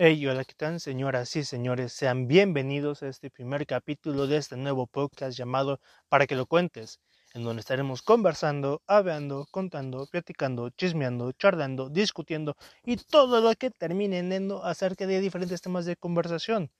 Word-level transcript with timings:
Hey, 0.00 0.24
hola, 0.28 0.44
¿qué 0.44 0.54
tal, 0.54 0.78
señoras 0.78 1.34
y 1.34 1.42
señores? 1.42 1.92
Sean 1.92 2.28
bienvenidos 2.28 3.02
a 3.02 3.08
este 3.08 3.30
primer 3.30 3.66
capítulo 3.66 4.28
de 4.28 4.36
este 4.36 4.56
nuevo 4.56 4.86
podcast 4.86 5.36
llamado 5.36 5.80
Para 6.08 6.28
que 6.28 6.36
lo 6.36 6.46
cuentes, 6.46 7.00
en 7.34 7.42
donde 7.42 7.58
estaremos 7.58 8.02
conversando, 8.02 8.80
hablando, 8.86 9.48
contando, 9.50 10.06
platicando, 10.06 10.70
chismeando, 10.70 11.32
charlando, 11.32 11.90
discutiendo 11.90 12.54
y 12.84 12.94
todo 12.94 13.40
lo 13.40 13.52
que 13.56 13.72
termine 13.72 14.20
en 14.20 14.52
acerca 14.62 15.04
de 15.04 15.20
diferentes 15.20 15.62
temas 15.62 15.84
de 15.84 15.96
conversación. 15.96 16.70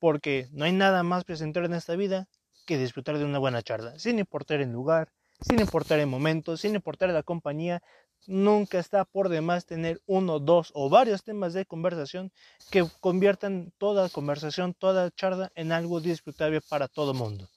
Porque 0.00 0.48
no 0.50 0.64
hay 0.64 0.72
nada 0.72 1.04
más 1.04 1.22
presentado 1.22 1.64
en 1.64 1.74
esta 1.74 1.94
vida 1.94 2.26
que 2.66 2.76
disfrutar 2.76 3.18
de 3.18 3.24
una 3.24 3.38
buena 3.38 3.62
charla, 3.62 3.96
sin 4.00 4.18
importar 4.18 4.60
el 4.60 4.72
lugar, 4.72 5.12
sin 5.40 5.60
importar 5.60 6.00
el 6.00 6.08
momento, 6.08 6.56
sin 6.56 6.74
importar 6.74 7.10
la 7.10 7.22
compañía, 7.22 7.84
nunca 8.26 8.78
está 8.78 9.04
por 9.04 9.28
demás 9.28 9.66
tener 9.66 10.00
uno, 10.06 10.38
dos 10.38 10.70
o 10.74 10.88
varios 10.88 11.22
temas 11.22 11.52
de 11.54 11.66
conversación 11.66 12.32
que 12.70 12.86
conviertan 13.00 13.72
toda 13.78 14.08
conversación, 14.08 14.74
toda 14.74 15.10
charla 15.10 15.50
en 15.54 15.72
algo 15.72 16.00
disfrutable 16.00 16.60
para 16.60 16.88
todo 16.88 17.14
mundo. 17.14 17.48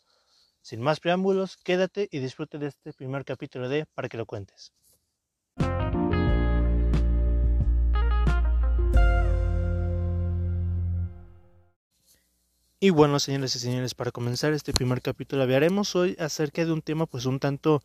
Sin 0.61 0.81
más 0.81 0.99
preámbulos, 0.99 1.57
quédate 1.57 2.07
y 2.11 2.19
disfrute 2.19 2.57
de 2.59 2.67
este 2.67 2.93
primer 2.93 3.25
capítulo 3.25 3.67
de 3.67 3.85
Para 3.95 4.09
que 4.09 4.17
lo 4.17 4.25
cuentes. 4.25 4.71
Y 12.83 12.89
bueno, 12.89 13.19
señores 13.19 13.55
y 13.55 13.59
señores, 13.59 13.93
para 13.93 14.09
comenzar 14.09 14.53
este 14.53 14.73
primer 14.73 15.03
capítulo 15.03 15.43
hablaremos 15.43 15.95
hoy 15.95 16.15
acerca 16.19 16.65
de 16.65 16.71
un 16.71 16.81
tema 16.81 17.05
pues 17.05 17.27
un 17.27 17.39
tanto 17.39 17.83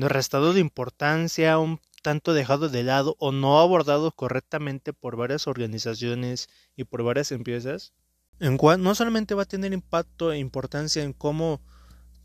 restado 0.00 0.54
de 0.54 0.60
importancia, 0.60 1.58
un 1.58 1.80
tanto 2.02 2.34
dejado 2.34 2.68
de 2.68 2.82
lado 2.82 3.16
o 3.18 3.32
no 3.32 3.60
abordado 3.60 4.10
correctamente 4.12 4.92
por 4.92 5.16
varias 5.16 5.46
organizaciones 5.46 6.48
y 6.76 6.84
por 6.84 7.02
varias 7.02 7.30
empresas, 7.32 7.92
en 8.40 8.58
no 8.78 8.94
solamente 8.94 9.34
va 9.34 9.42
a 9.42 9.46
tener 9.46 9.72
impacto 9.72 10.32
e 10.32 10.38
importancia 10.38 11.02
en 11.02 11.12
cómo 11.12 11.60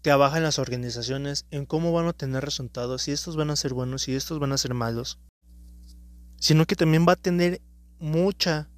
trabajan 0.01 0.43
las 0.43 0.59
organizaciones, 0.59 1.45
en 1.51 1.65
cómo 1.65 1.91
van 1.91 2.07
a 2.07 2.13
tener 2.13 2.43
resultados, 2.43 3.03
si 3.03 3.11
estos 3.11 3.35
van 3.35 3.51
a 3.51 3.55
ser 3.55 3.73
buenos, 3.73 4.03
si 4.03 4.15
estos 4.15 4.39
van 4.39 4.51
a 4.51 4.57
ser 4.57 4.73
malos, 4.73 5.19
sino 6.37 6.65
que 6.65 6.75
también 6.75 7.05
va 7.07 7.13
a 7.13 7.17
tener 7.17 7.61
mucha 7.99 8.69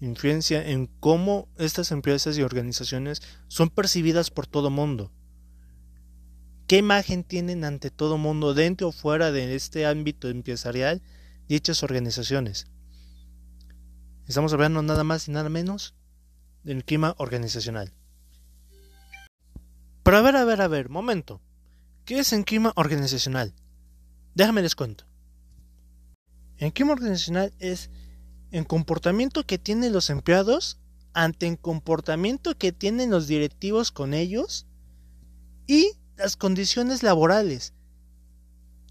influencia 0.00 0.68
en 0.68 0.86
cómo 0.86 1.48
estas 1.56 1.92
empresas 1.92 2.36
y 2.36 2.42
organizaciones 2.42 3.22
son 3.48 3.70
percibidas 3.70 4.30
por 4.30 4.46
todo 4.46 4.68
mundo. 4.70 5.12
¿Qué 6.72 6.78
imagen 6.78 7.22
tienen 7.22 7.64
ante 7.64 7.90
todo 7.90 8.16
mundo 8.16 8.54
dentro 8.54 8.88
o 8.88 8.92
fuera 8.92 9.30
de 9.30 9.54
este 9.54 9.84
ámbito 9.84 10.30
empresarial 10.30 11.02
dichas 11.46 11.82
organizaciones? 11.82 12.66
Estamos 14.26 14.54
hablando 14.54 14.80
nada 14.80 15.04
más 15.04 15.28
y 15.28 15.32
nada 15.32 15.50
menos 15.50 15.94
del 16.64 16.82
clima 16.82 17.14
organizacional. 17.18 17.92
Pero 20.02 20.16
a 20.16 20.22
ver, 20.22 20.34
a 20.34 20.46
ver, 20.46 20.62
a 20.62 20.68
ver, 20.68 20.88
momento. 20.88 21.42
¿Qué 22.06 22.20
es 22.20 22.32
el 22.32 22.46
clima 22.46 22.72
organizacional? 22.74 23.52
Déjame 24.34 24.62
les 24.62 24.74
cuento. 24.74 25.04
El 26.56 26.72
clima 26.72 26.94
organizacional 26.94 27.52
es 27.58 27.90
el 28.50 28.66
comportamiento 28.66 29.44
que 29.44 29.58
tienen 29.58 29.92
los 29.92 30.08
empleados 30.08 30.80
ante 31.12 31.48
el 31.48 31.58
comportamiento 31.58 32.56
que 32.56 32.72
tienen 32.72 33.10
los 33.10 33.26
directivos 33.26 33.92
con 33.92 34.14
ellos 34.14 34.66
y 35.66 35.98
las 36.16 36.36
condiciones 36.36 37.02
laborales. 37.02 37.72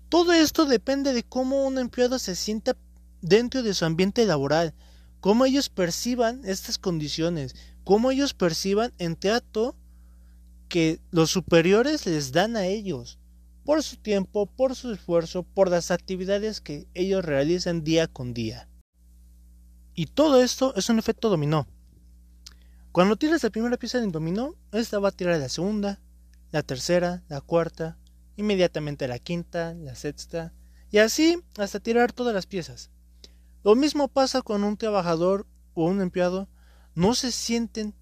Todo 0.10 0.34
esto 0.34 0.66
depende 0.66 1.14
de 1.14 1.24
cómo 1.24 1.66
un 1.66 1.78
empleado 1.78 2.20
se 2.20 2.36
sienta 2.36 2.76
dentro 3.22 3.64
de 3.64 3.74
su 3.74 3.86
ambiente 3.86 4.26
laboral, 4.26 4.74
cómo 5.20 5.46
ellos 5.46 5.70
perciban 5.70 6.42
estas 6.44 6.78
condiciones, 6.78 7.56
cómo 7.84 8.12
ellos 8.12 8.34
perciban 8.34 8.94
el 8.98 9.18
trato 9.18 9.76
que 10.68 11.00
los 11.12 11.32
superiores 11.32 12.06
les 12.06 12.32
dan 12.32 12.56
a 12.56 12.66
ellos, 12.66 13.20
por 13.64 13.84
su 13.84 13.98
tiempo, 13.98 14.48
por 14.48 14.76
su 14.76 14.92
esfuerzo, 14.92 15.44
por 15.44 15.70
las 15.70 15.92
actividades 15.92 16.62
que 16.62 16.88
ellos 16.94 17.24
realizan 17.24 17.84
día 17.84 18.08
con 18.08 18.34
día. 18.34 18.68
Y 19.94 20.08
todo 20.08 20.42
esto 20.42 20.74
es 20.76 20.90
un 20.90 21.00
efecto 21.00 21.30
dominó. 21.30 21.68
Cuando 22.92 23.16
tiras 23.16 23.44
la 23.44 23.50
primera 23.50 23.78
pieza 23.78 24.00
del 24.00 24.12
dominó, 24.12 24.56
esta 24.72 25.00
va 25.00 25.10
a 25.10 25.12
tirar 25.12 25.40
la 25.40 25.50
segunda, 25.50 26.00
la 26.52 26.64
tercera, 26.64 27.24
la 27.30 27.42
cuarta, 27.42 27.98
inmediatamente 28.36 29.08
la 29.08 29.20
quinta, 29.20 29.74
la 29.74 29.96
sexta, 29.96 30.54
y 30.92 30.98
así 30.98 31.42
hasta 31.58 31.80
tirar 31.80 32.12
todas 32.12 32.34
las 32.34 32.46
piezas. 32.46 32.92
Lo 33.64 33.76
mismo 33.76 34.08
pasa 34.08 34.42
con 34.42 34.64
un 34.64 34.78
trabajador 34.78 35.48
o 35.74 35.86
un 35.86 36.02
empleado, 36.02 36.50
no 36.96 37.16
se 37.16 37.32
sienten 37.32 37.96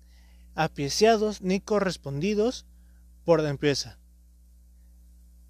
apreciados 0.56 1.42
ni 1.42 1.60
correspondidos 1.60 2.66
por 3.24 3.42
la 3.42 3.50
empresa. 3.50 4.00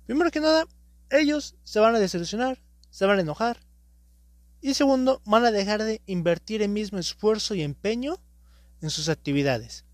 Primero 0.06 0.32
que 0.32 0.42
nada, 0.42 0.66
ellos 1.10 1.56
se 1.64 1.80
van 1.80 1.96
a 1.96 2.00
desilusionar, 2.00 2.62
se 2.90 3.06
van 3.06 3.20
a 3.20 3.22
enojar, 3.22 3.60
y 4.62 4.74
segundo, 4.74 5.22
van 5.26 5.46
a 5.46 5.52
dejar 5.52 5.84
de 5.84 6.02
invertir 6.06 6.62
el 6.62 6.70
mismo 6.70 7.00
esfuerzo 7.00 7.56
y 7.56 7.62
empeño 7.62 8.18
en 8.82 8.90
sus 8.90 9.08
actividades 9.08 9.86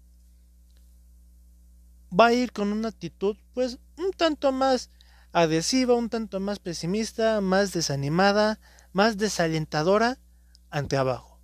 va 2.11 2.27
a 2.27 2.33
ir 2.33 2.51
con 2.51 2.71
una 2.71 2.89
actitud 2.89 3.37
pues 3.53 3.79
un 3.97 4.11
tanto 4.11 4.51
más 4.51 4.89
adhesiva, 5.31 5.95
un 5.95 6.09
tanto 6.09 6.39
más 6.39 6.59
pesimista, 6.59 7.41
más 7.41 7.73
desanimada, 7.73 8.59
más 8.93 9.17
desalentadora 9.17 10.17
ante 10.69 10.97
abajo. 10.97 11.35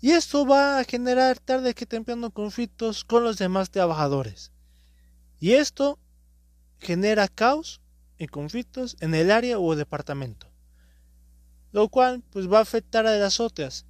Y 0.00 0.10
esto 0.10 0.46
va 0.46 0.78
a 0.78 0.84
generar 0.84 1.38
tarde 1.38 1.74
que 1.74 1.86
temprano 1.86 2.30
conflictos 2.30 3.04
con 3.04 3.24
los 3.24 3.38
demás 3.38 3.70
trabajadores. 3.70 4.52
Y 5.40 5.52
esto 5.54 5.98
genera 6.78 7.26
caos 7.26 7.80
y 8.18 8.26
conflictos 8.26 8.96
en 9.00 9.14
el 9.14 9.30
área 9.30 9.58
o 9.58 9.74
departamento. 9.74 10.46
Lo 11.72 11.88
cual 11.88 12.22
pues 12.30 12.52
va 12.52 12.58
a 12.58 12.62
afectar 12.62 13.06
a 13.06 13.16
las 13.16 13.40
otras. 13.40 13.86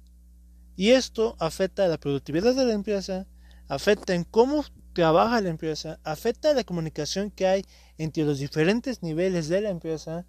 Y 0.75 0.91
esto 0.91 1.35
afecta 1.39 1.85
a 1.85 1.87
la 1.87 1.99
productividad 1.99 2.55
de 2.55 2.65
la 2.65 2.73
empresa, 2.73 3.27
afecta 3.67 4.13
en 4.15 4.23
cómo 4.23 4.63
trabaja 4.95 5.41
la 5.41 5.49
empresa, 5.49 5.99
afecta 6.03 6.53
la 6.53 6.63
comunicación 6.63 7.29
que 7.29 7.45
hay 7.45 7.65
entre 7.97 8.23
los 8.23 8.39
diferentes 8.39 9.03
niveles 9.03 9.49
de 9.49 9.59
la 9.59 9.69
empresa 9.69 10.25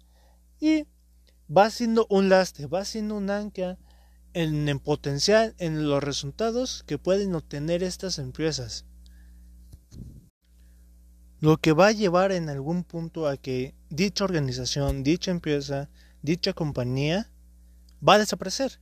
y 0.59 0.85
va 1.49 1.69
siendo 1.69 2.05
un 2.09 2.27
lastre, 2.27 2.67
va 2.67 2.83
siendo 2.83 3.15
un 3.15 3.29
ancla 3.29 3.79
en 4.33 4.67
el 4.67 4.79
potencial, 4.81 5.55
en 5.57 5.87
los 5.89 6.03
resultados 6.03 6.83
que 6.85 6.97
pueden 6.97 7.33
obtener 7.33 7.81
estas 7.81 8.19
empresas. 8.19 8.85
Lo 11.39 11.57
que 11.57 11.71
va 11.71 11.87
a 11.87 11.91
llevar 11.93 12.33
en 12.33 12.49
algún 12.49 12.83
punto 12.83 13.25
a 13.27 13.37
que 13.37 13.73
dicha 13.89 14.25
organización, 14.25 15.01
dicha 15.01 15.31
empresa, 15.31 15.89
dicha 16.21 16.51
compañía 16.51 17.31
va 18.05 18.15
a 18.15 18.19
desaparecer. 18.19 18.81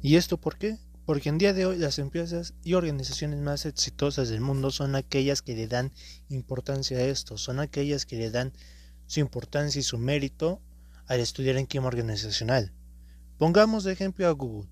¿Y 0.00 0.14
esto 0.14 0.38
por 0.38 0.58
qué? 0.58 0.78
Porque 1.10 1.28
en 1.28 1.38
día 1.38 1.52
de 1.52 1.66
hoy 1.66 1.76
las 1.76 1.98
empresas 1.98 2.54
y 2.62 2.74
organizaciones 2.74 3.40
más 3.40 3.66
exitosas 3.66 4.28
del 4.28 4.40
mundo 4.40 4.70
son 4.70 4.94
aquellas 4.94 5.42
que 5.42 5.56
le 5.56 5.66
dan 5.66 5.90
importancia 6.28 6.98
a 6.98 7.02
esto, 7.02 7.36
son 7.36 7.58
aquellas 7.58 8.06
que 8.06 8.14
le 8.14 8.30
dan 8.30 8.52
su 9.08 9.18
importancia 9.18 9.80
y 9.80 9.82
su 9.82 9.98
mérito 9.98 10.62
al 11.08 11.18
estudiar 11.18 11.56
en 11.56 11.66
clima 11.66 11.88
organizacional. 11.88 12.72
Pongamos 13.38 13.82
de 13.82 13.90
ejemplo 13.90 14.28
a 14.28 14.30
Google. 14.30 14.70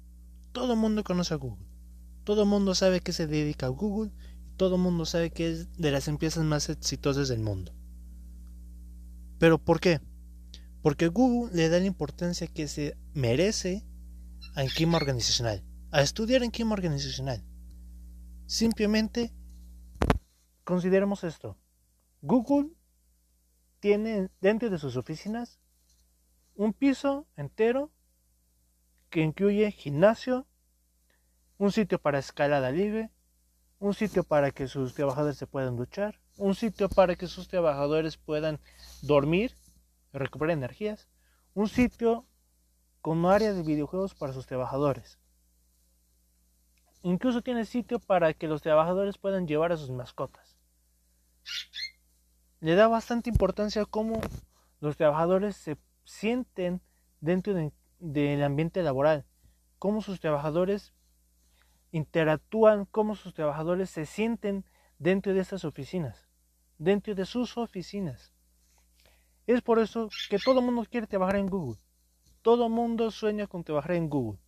Todo 0.53 0.75
el 0.75 0.79
mundo 0.79 1.03
conoce 1.03 1.35
a 1.35 1.39
Google. 1.39 1.67
Todo 2.23 2.43
el 2.45 2.49
mundo 2.49 2.77
sabe 2.77 3.01
que 3.01 3.13
se 3.13 3.27
dedica 3.27 3.67
a 3.67 3.71
Google 3.71 4.13
todo 4.57 4.77
el 4.77 4.81
mundo 4.81 5.07
sabe 5.07 5.31
que 5.31 5.51
es 5.51 5.77
de 5.77 5.91
las 5.91 6.07
empresas 6.07 6.45
más 6.45 6.69
exitosas 6.69 7.27
del 7.27 7.41
mundo. 7.41 7.75
¿Pero 9.41 9.59
por 9.59 9.81
qué? 9.81 10.01
Porque 10.83 11.09
Google 11.09 11.53
le 11.53 11.69
da 11.69 11.81
la 11.81 11.87
importancia 11.87 12.47
que 12.47 12.69
se 12.69 12.97
merece 13.13 13.85
al 14.55 14.71
clima 14.71 14.99
organizacional 14.99 15.65
a 15.91 16.03
estudiar 16.03 16.43
en 16.43 16.51
clima 16.51 16.75
organizacional. 16.75 17.43
Simplemente 18.47 19.33
consideremos 20.65 21.25
esto. 21.25 21.57
Google 22.21 22.71
tiene 23.81 24.31
dentro 24.41 24.69
de 24.71 24.79
sus 24.79 24.97
oficinas 24.97 25.59
un 26.55 26.73
piso 26.73 27.27
entero 27.37 27.91
que 29.09 29.23
incluye 29.23 29.71
gimnasio, 29.71 30.47
un 31.57 31.73
sitio 31.73 31.99
para 31.99 32.19
escalada 32.19 32.71
libre, 32.71 33.11
un 33.79 33.95
sitio 33.95 34.25
para 34.25 34.51
que 34.51 34.67
sus 34.67 34.95
trabajadores 34.95 35.39
se 35.39 35.47
puedan 35.47 35.77
duchar, 35.77 36.21
un 36.37 36.55
sitio 36.55 36.89
para 36.89 37.17
que 37.17 37.29
sus 37.29 37.49
trabajadores 37.49 38.17
puedan 38.17 38.61
dormir, 39.03 39.55
recuperar 40.13 40.53
energías, 40.53 41.09
un 41.55 41.69
sitio 41.69 42.27
con 43.01 43.25
área 43.25 43.55
de 43.55 43.63
videojuegos 43.63 44.15
para 44.15 44.33
sus 44.33 44.47
trabajadores. 44.47 45.19
Incluso 47.03 47.43
tiene 47.43 47.65
sitio 47.65 48.01
para 48.01 48.35
que 48.35 48.49
los 48.49 48.63
trabajadores 48.63 49.19
puedan 49.19 49.47
llevar 49.47 49.73
a 49.73 49.77
sus 49.77 49.91
mascotas. 49.91 50.57
Le 52.61 52.75
da 52.75 52.89
bastante 52.89 53.31
importancia 53.31 53.83
a 53.83 53.87
cómo 53.87 54.21
los 54.81 54.97
trabajadores 54.97 55.57
se 55.57 55.77
sienten 56.05 56.81
dentro 57.21 57.55
del 57.99 58.43
ambiente 58.43 58.83
laboral, 58.83 59.25
cómo 59.79 60.03
sus 60.03 60.21
trabajadores 60.21 60.93
interactúan, 61.93 62.85
cómo 62.87 63.15
sus 63.15 63.35
trabajadores 63.35 63.91
se 63.91 64.07
sienten 64.07 64.65
dentro 64.99 65.33
de 65.35 65.41
estas 65.41 65.65
oficinas, 65.65 66.29
dentro 66.79 67.15
de 67.15 67.25
sus 67.25 67.57
oficinas. 67.57 68.33
Es 69.47 69.63
por 69.63 69.79
eso 69.79 70.11
que 70.29 70.39
todo 70.39 70.61
el 70.61 70.67
mundo 70.67 70.85
quiere 70.91 71.07
trabajar 71.07 71.37
en 71.37 71.47
Google. 71.47 71.81
Todo 72.43 72.67
el 72.67 72.73
mundo 72.73 73.11
sueña 73.11 73.47
con 73.47 73.65
trabajar 73.65 73.93
en 73.93 74.11
Google. 74.11 74.39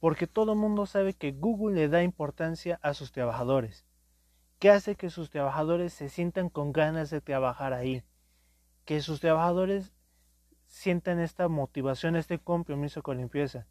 Porque 0.00 0.26
todo 0.26 0.52
el 0.54 0.58
mundo 0.58 0.86
sabe 0.86 1.14
que 1.14 1.32
Google 1.32 1.76
le 1.76 1.88
da 1.88 2.02
importancia 2.02 2.80
a 2.82 2.94
sus 2.94 3.12
trabajadores. 3.12 3.86
Que 4.58 4.70
hace 4.70 4.96
que 4.96 5.10
sus 5.10 5.30
trabajadores 5.30 5.92
se 5.92 6.08
sientan 6.08 6.48
con 6.48 6.72
ganas 6.72 7.10
de 7.10 7.20
trabajar 7.20 7.72
ahí. 7.72 8.02
Que 8.84 9.00
sus 9.00 9.20
trabajadores 9.20 9.94
sientan 10.66 11.20
esta 11.20 11.48
motivación, 11.48 12.16
este 12.16 12.38
compromiso 12.38 13.02
con 13.02 13.18
la 13.18 13.22
empresa. 13.22 13.66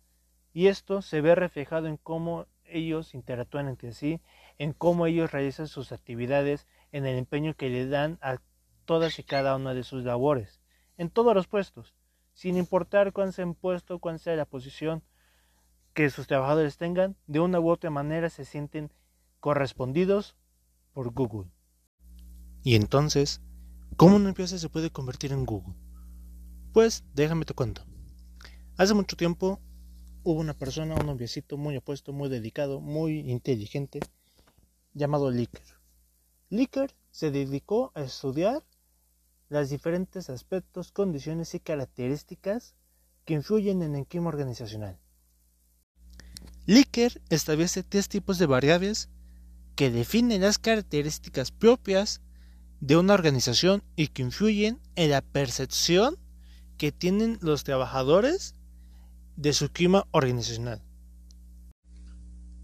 Y 0.53 0.67
esto 0.67 1.01
se 1.01 1.21
ve 1.21 1.35
reflejado 1.35 1.87
en 1.87 1.97
cómo 1.97 2.45
ellos 2.65 3.13
interactúan 3.13 3.67
entre 3.67 3.91
sí, 3.91 4.21
en 4.57 4.73
cómo 4.73 5.07
ellos 5.07 5.31
realizan 5.31 5.67
sus 5.67 5.91
actividades, 5.91 6.67
en 6.91 7.05
el 7.05 7.17
empeño 7.17 7.55
que 7.55 7.69
le 7.69 7.87
dan 7.87 8.17
a 8.21 8.37
todas 8.85 9.19
y 9.19 9.23
cada 9.23 9.55
una 9.55 9.73
de 9.73 9.83
sus 9.83 10.03
labores, 10.03 10.61
en 10.97 11.09
todos 11.09 11.35
los 11.35 11.47
puestos, 11.47 11.93
sin 12.33 12.57
importar 12.57 13.13
cuán 13.13 13.31
sea 13.31 13.45
el 13.45 13.53
puesto, 13.53 13.99
cuán 13.99 14.19
sea 14.19 14.35
la 14.35 14.45
posición 14.45 15.03
que 15.93 16.09
sus 16.09 16.27
trabajadores 16.27 16.77
tengan, 16.77 17.15
de 17.27 17.39
una 17.39 17.59
u 17.59 17.69
otra 17.69 17.89
manera 17.89 18.29
se 18.29 18.45
sienten 18.45 18.91
correspondidos 19.39 20.35
por 20.93 21.11
Google. 21.13 21.49
Y 22.63 22.75
entonces, 22.75 23.41
¿cómo 23.95 24.15
una 24.15 24.29
empresa 24.29 24.57
se 24.57 24.69
puede 24.69 24.91
convertir 24.91 25.31
en 25.31 25.45
Google? 25.45 25.75
Pues 26.73 27.03
déjame 27.13 27.45
te 27.45 27.53
cuento. 27.53 27.83
Hace 28.77 28.93
mucho 28.93 29.15
tiempo 29.15 29.59
hubo 30.23 30.39
una 30.39 30.53
persona, 30.53 30.95
un 30.95 31.05
noviecito 31.05 31.57
muy 31.57 31.77
opuesto, 31.77 32.13
muy 32.13 32.29
dedicado, 32.29 32.79
muy 32.81 33.19
inteligente, 33.29 33.99
llamado 34.93 35.31
Licker. 35.31 35.63
Licker 36.49 36.93
se 37.11 37.31
dedicó 37.31 37.91
a 37.95 38.01
estudiar 38.01 38.63
los 39.49 39.69
diferentes 39.69 40.29
aspectos, 40.29 40.91
condiciones 40.91 41.53
y 41.55 41.59
características 41.59 42.75
que 43.25 43.33
influyen 43.33 43.81
en 43.81 43.95
el 43.95 44.05
clima 44.05 44.29
organizacional. 44.29 44.99
Licker 46.69 47.19
establece 47.29 47.81
tres 47.81 48.09
tipos 48.09 48.37
de 48.37 48.45
variables 48.45 49.09
que 49.75 49.89
definen 49.89 50.41
las 50.41 50.59
características 50.59 51.49
propias 51.51 52.21
de 52.79 52.95
una 52.95 53.15
organización 53.15 53.81
y 53.95 54.09
que 54.09 54.21
influyen 54.21 54.79
en 54.95 55.09
la 55.09 55.21
percepción 55.21 56.15
que 56.77 56.91
tienen 56.91 57.39
los 57.41 57.63
trabajadores 57.63 58.53
de 59.35 59.53
su 59.53 59.69
clima 59.69 60.05
organizacional. 60.11 60.83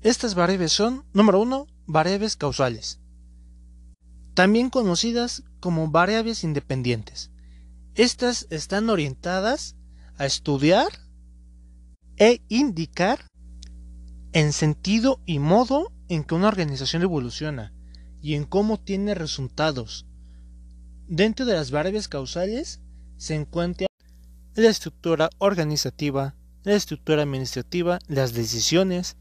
Estas 0.02 0.36
variables 0.36 0.72
son, 0.72 1.04
número 1.12 1.42
uno, 1.42 1.66
variables 1.88 2.36
causales 2.36 3.00
también 4.36 4.69
conocidas 4.69 5.44
como 5.60 5.88
variables 5.88 6.44
independientes. 6.44 7.31
Estas 7.96 8.46
están 8.51 8.90
orientadas 8.90 9.75
a 10.18 10.25
estudiar 10.25 10.90
e 12.18 12.42
indicar 12.50 13.25
en 14.36 14.52
sentido 14.52 15.22
y 15.26 15.40
modo 15.40 15.94
en 16.10 16.26
que 16.26 16.36
una 16.36 16.50
organización 16.50 17.04
evoluciona 17.04 17.74
y 18.22 18.34
en 18.34 18.44
cómo 18.44 18.78
tiene 18.78 19.16
resultados. 19.16 20.06
Dentro 21.08 21.46
de 21.46 21.54
las 21.54 21.72
variables 21.72 22.10
causales 22.10 22.82
se 23.16 23.36
encuentra 23.36 23.88
la 24.56 24.68
estructura 24.70 25.30
organizativa, 25.38 26.36
la 26.64 26.74
estructura 26.74 27.24
administrativa, 27.24 28.00
las 28.08 28.34
decisiones 28.34 29.16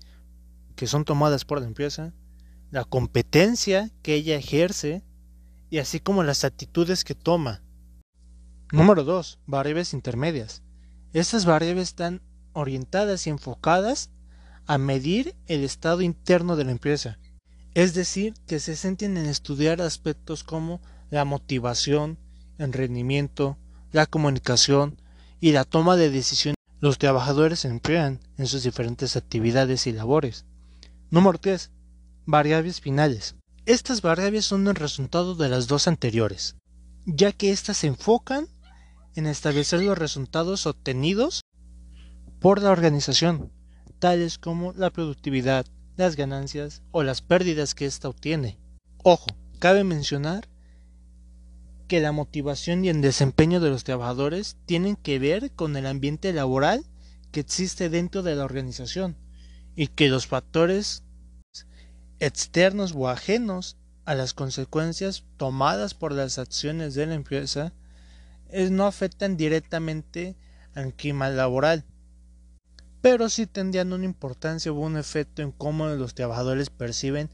que 0.75 0.89
son 0.89 1.05
tomadas 1.05 1.45
por 1.45 1.61
la 1.61 1.69
empresa, 1.69 2.13
la 2.73 2.85
competencia 2.85 3.93
que 4.03 4.15
ella 4.15 4.35
ejerce 4.35 5.05
y 5.71 5.79
así 5.79 6.01
como 6.01 6.25
las 6.25 6.43
actitudes 6.43 7.05
que 7.05 7.15
toma. 7.15 7.63
Número 8.73 9.05
2. 9.05 9.39
Variables 9.47 9.95
intermedias. 9.95 10.65
Estas 11.13 11.45
variables 11.45 11.91
están 11.91 12.21
orientadas 12.53 13.29
y 13.29 13.31
enfocadas 13.31 14.11
a 14.67 14.79
medir 14.79 15.35
el 15.47 15.65
estado 15.65 16.03
interno 16.03 16.57
de 16.57 16.65
la 16.65 16.73
empresa. 16.73 17.19
Es 17.75 17.95
decir, 17.95 18.35
que 18.47 18.61
se 18.61 18.77
centran 18.77 19.17
en 19.17 19.27
estudiar 19.27 19.83
aspectos 19.83 20.45
como 20.45 20.81
la 21.11 21.25
motivación, 21.25 22.19
el 22.59 22.73
rendimiento, 22.73 23.59
la 23.93 24.07
comunicación 24.07 25.01
y 25.41 25.53
la 25.53 25.65
toma 25.65 25.97
de 25.97 26.11
decisiones 26.11 26.55
los 26.85 26.99
trabajadores 26.99 27.65
emplean 27.65 28.21
en 28.37 28.47
sus 28.47 28.63
diferentes 28.63 29.17
actividades 29.17 29.87
y 29.87 29.93
labores. 29.93 30.45
Número 31.11 31.39
3 31.39 31.71
variables 32.27 32.83
finales. 32.83 33.37
Estas 33.65 34.03
variables 34.03 34.45
son 34.45 34.69
el 34.69 34.75
resultado 34.75 35.35
de 35.35 35.49
las 35.49 35.67
dos 35.67 35.89
anteriores, 35.89 36.57
ya 37.07 37.33
que 37.33 37.53
éstas 37.53 37.79
se 37.79 37.87
enfocan 37.87 38.49
en 39.15 39.27
establecer 39.27 39.83
los 39.83 39.97
resultados 39.97 40.67
obtenidos 40.67 41.41
por 42.39 42.61
la 42.61 42.71
organización, 42.71 43.51
tales 44.05 44.37
como 44.37 44.75
la 44.75 44.91
productividad, 44.91 45.65
las 45.97 46.15
ganancias 46.15 46.83
o 46.91 47.03
las 47.03 47.23
pérdidas 47.23 47.75
que 47.75 47.87
ésta 47.87 48.11
obtiene. 48.11 48.59
Ojo, 49.03 49.29
cabe 49.61 49.83
mencionar 49.83 50.47
que 51.89 52.03
la 52.03 52.13
motivación 52.13 52.85
y 52.85 52.91
el 52.91 53.01
desempeño 53.01 53.61
de 53.61 53.71
los 53.71 53.83
trabajadores 53.83 54.59
tienen 54.67 54.97
que 54.97 55.19
ver 55.19 55.53
con 55.53 55.75
el 55.79 55.87
ambiente 55.87 56.35
laboral 56.35 56.85
que 57.33 57.41
existe 57.41 57.89
dentro 57.89 58.23
de 58.23 58.35
la 58.35 58.45
organización 58.45 59.17
y 59.75 59.87
que 59.87 60.11
los 60.11 60.27
factores 60.27 61.03
externos 62.19 62.93
o 62.95 63.09
ajenos 63.09 63.79
a 64.05 64.15
las 64.15 64.35
consecuencias 64.35 65.25
tomadas 65.39 65.95
por 65.95 66.13
las 66.13 66.39
acciones 66.39 66.93
de 66.93 67.07
la 67.07 67.15
empresa 67.15 67.73
no 68.71 68.85
afectan 68.85 69.39
directamente 69.39 70.37
al 70.75 70.93
clima 70.93 71.31
laboral, 71.31 71.87
pero 73.05 73.29
sí 73.29 73.47
tendrían 73.47 73.93
una 73.93 74.07
importancia 74.07 74.73
o 74.73 74.77
un 74.77 74.97
efecto 74.97 75.43
en 75.43 75.53
cómo 75.53 75.89
los 75.89 76.15
trabajadores 76.15 76.71
perciben 76.71 77.29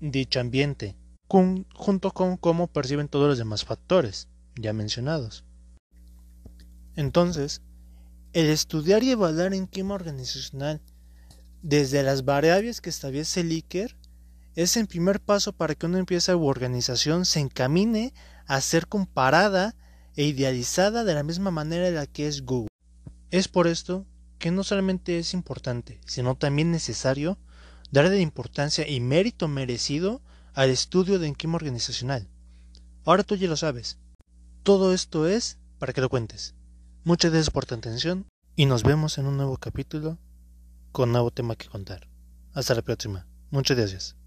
dicho 0.00 0.40
ambiente, 0.40 0.96
junto 1.28 2.12
con 2.12 2.38
cómo 2.38 2.66
perciben 2.66 3.08
todos 3.08 3.28
los 3.28 3.36
demás 3.36 3.62
factores 3.62 4.28
ya 4.56 4.72
mencionados. 4.72 5.44
Entonces, 6.96 7.60
el 8.32 8.46
estudiar 8.46 9.02
y 9.02 9.10
evaluar 9.10 9.52
en 9.52 9.66
clima 9.66 9.92
organizacional 9.92 10.80
desde 11.60 12.02
las 12.02 12.24
variables 12.24 12.80
que 12.80 12.88
establece 12.88 13.40
el 13.42 13.62
es 14.54 14.78
el 14.78 14.86
primer 14.86 15.20
paso 15.20 15.52
para 15.52 15.74
que 15.74 15.84
una 15.84 15.98
empresa 15.98 16.34
u 16.34 16.46
organización 16.46 17.26
se 17.26 17.40
encamine 17.40 18.14
a 18.46 18.62
ser 18.62 18.86
comparada 18.86 19.76
e 20.16 20.24
idealizada 20.24 21.04
de 21.04 21.12
la 21.12 21.22
misma 21.22 21.50
manera 21.50 21.86
en 21.86 21.96
la 21.96 22.06
que 22.06 22.28
es 22.28 22.46
Google. 22.46 22.68
Es 23.30 23.46
por 23.46 23.66
esto 23.66 24.06
que 24.40 24.50
no 24.50 24.64
solamente 24.64 25.18
es 25.18 25.34
importante, 25.34 26.00
sino 26.06 26.34
también 26.34 26.72
necesario 26.72 27.38
darle 27.92 28.20
importancia 28.20 28.88
y 28.88 28.98
mérito 28.98 29.46
merecido 29.46 30.22
al 30.54 30.70
estudio 30.70 31.20
de 31.20 31.28
enquima 31.28 31.56
organizacional. 31.56 32.26
Ahora 33.04 33.22
tú 33.22 33.36
ya 33.36 33.48
lo 33.48 33.56
sabes. 33.56 33.98
Todo 34.64 34.92
esto 34.92 35.28
es 35.28 35.58
para 35.78 35.92
que 35.92 36.00
lo 36.00 36.08
cuentes. 36.08 36.54
Muchas 37.04 37.30
gracias 37.30 37.50
por 37.50 37.66
tu 37.66 37.74
atención 37.74 38.26
y 38.56 38.66
nos 38.66 38.82
vemos 38.82 39.18
en 39.18 39.26
un 39.26 39.36
nuevo 39.36 39.56
capítulo 39.58 40.18
con 40.90 41.12
nuevo 41.12 41.30
tema 41.30 41.54
que 41.54 41.68
contar. 41.68 42.08
Hasta 42.52 42.74
la 42.74 42.82
próxima. 42.82 43.26
Muchas 43.50 43.76
gracias. 43.76 44.19